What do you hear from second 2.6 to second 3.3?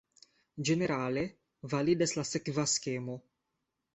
skemo.